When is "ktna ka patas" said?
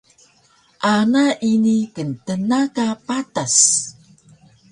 1.93-3.55